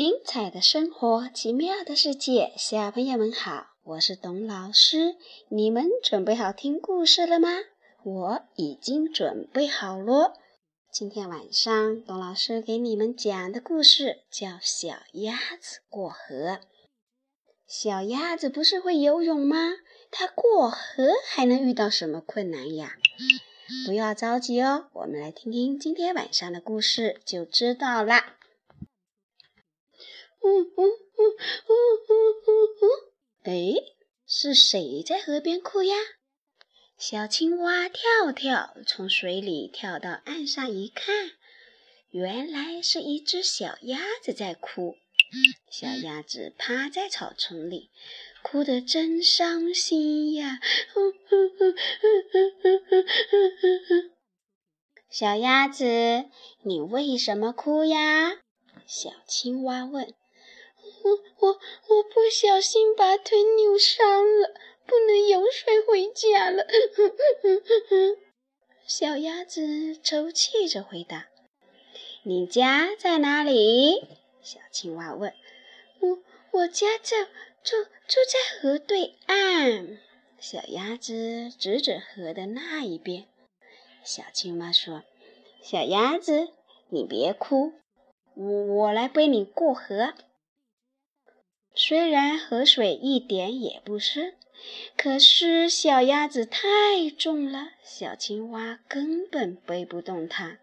[0.00, 5.16] 精彩的生活，奇妙的世界，小朋友们好，我是董老师。
[5.50, 7.50] 你们准备好听故事了吗？
[8.02, 10.32] 我已经准备好了。
[10.90, 16.34] 今天晚上，董老师给你们讲的故事叫《小鸭子过河》。
[17.66, 19.56] 小鸭子不是会游泳吗？
[20.10, 22.94] 它过河还能遇到什么困难呀？
[23.86, 28.36] 不要着急哦，我们来听听今天晚上的故事就知道啦。
[30.42, 30.88] 嗯嗯嗯
[31.68, 31.70] 嗯
[32.06, 32.10] 嗯
[32.80, 32.82] 嗯
[33.44, 33.74] 哎，
[34.26, 35.96] 是谁在河边哭呀？
[36.98, 41.32] 小青蛙跳跳从水里跳到岸上一看，
[42.10, 44.96] 原来是一只小鸭子在哭。
[45.70, 47.90] 小鸭子趴在草丛里，
[48.42, 50.58] 哭得真伤心呀！
[55.08, 56.24] 小鸭子，
[56.64, 58.40] 你为什么哭呀？
[58.86, 60.12] 小青蛙问。
[61.02, 64.54] 我我我不小心把腿扭伤了，
[64.86, 66.66] 不能游水回家了。
[68.86, 71.28] 小鸭子抽泣着回答
[72.24, 74.06] ：“你家在哪里？”
[74.42, 75.32] 小青蛙问。
[76.00, 76.18] “我
[76.52, 77.24] 我家在
[77.62, 79.98] 住住在河对岸。”
[80.40, 83.26] 小鸭子指指河的那一边。
[84.02, 85.02] 小青蛙说
[85.62, 86.48] ：“小鸭子，
[86.88, 87.72] 你别哭，
[88.34, 90.14] 我我来背你过河。”
[91.74, 94.34] 虽然河水一点也不深，
[94.96, 100.58] 可是小鸭子太重了，小青蛙根本背不动它。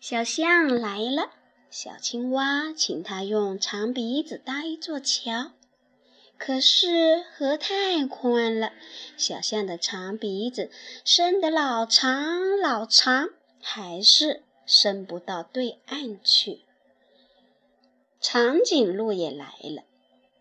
[0.00, 1.30] 小象来了，
[1.70, 5.52] 小青蛙请它用长鼻子搭一座桥，
[6.38, 8.72] 可是河太宽了，
[9.16, 10.70] 小象的长鼻子
[11.04, 13.28] 伸得老长老长，
[13.60, 16.62] 还是伸不到对岸去。
[18.20, 19.82] 长颈鹿也来了，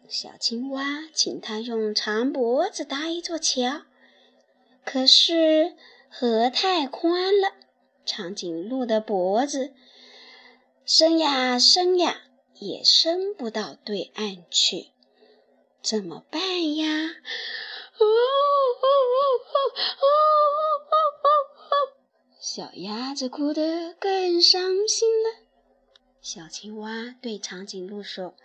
[0.09, 3.83] 小青蛙请它用长脖子搭一座桥，
[4.83, 5.77] 可是
[6.09, 7.53] 河太宽了，
[8.05, 9.73] 长颈鹿的脖子
[10.85, 12.21] 伸呀伸呀，
[12.55, 14.87] 也伸不到对岸去，
[15.81, 16.85] 怎么办呀？
[17.97, 20.05] 哦哦哦哦哦
[20.83, 20.97] 哦
[21.69, 21.73] 哦！
[22.41, 25.48] 小鸭子哭得更伤心了。
[26.21, 28.35] 小青蛙对长颈鹿说：“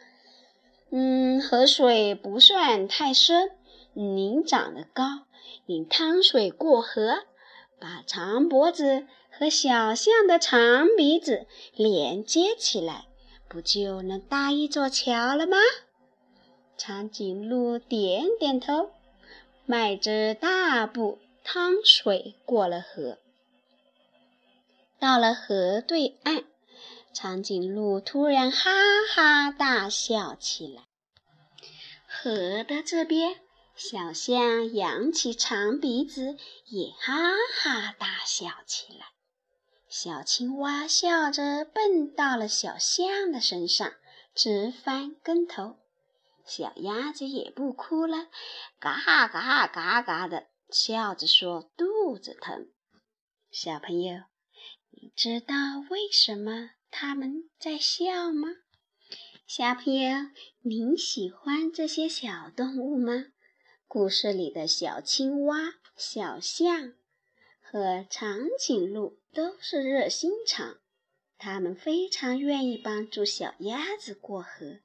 [0.91, 3.51] 嗯，河水不算太深，
[3.95, 5.27] 您长得高，
[5.67, 7.25] 您趟水过河，
[7.81, 13.07] 把长脖子和小象的长鼻子连接起来，
[13.49, 15.56] 不就能搭一座桥了吗？”
[16.79, 18.91] 长颈鹿点点头，
[19.67, 23.19] 迈着大步趟水过了河，
[24.99, 26.45] 到了河对岸。
[27.14, 28.72] 长颈鹿突然哈
[29.14, 30.82] 哈大笑起来。
[32.06, 33.41] 河的这边，
[33.76, 36.36] 小象扬起长鼻子，
[36.66, 37.14] 也哈
[37.60, 39.06] 哈大笑起来。
[39.88, 43.92] 小青蛙笑着蹦到了小象的身上，
[44.34, 45.76] 直翻跟头。
[46.44, 48.26] 小鸭子也不哭了，
[48.81, 52.69] 嘎嘎嘎嘎的笑着说：“肚子疼。”
[53.50, 54.25] 小朋友，
[54.91, 55.54] 你知道
[55.91, 56.70] 为什么？
[56.97, 58.50] 他们在笑吗？
[59.49, 60.28] 小朋友，
[60.62, 63.32] 您喜欢这些小动物吗？
[63.88, 66.93] 故事里的小青蛙、小象
[67.60, 70.78] 和长颈鹿都是热心肠，
[71.37, 74.78] 他们非常愿意帮助小鸭子过河。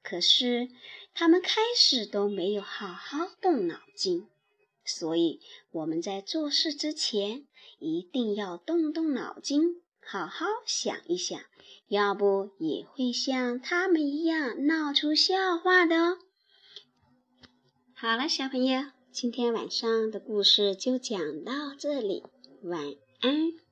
[0.00, 0.68] 可是，
[1.12, 4.28] 他们开始都没有好好动脑筋，
[4.84, 5.40] 所以
[5.72, 7.48] 我们在做事之前
[7.80, 9.82] 一定要动动脑筋。
[10.10, 11.38] 好好想一想，
[11.88, 16.18] 要不也会像他们一样闹出笑话的哦。
[17.94, 22.24] 好了，小朋友，今天晚上的故事就讲到这里，
[22.62, 22.80] 晚
[23.20, 23.67] 安。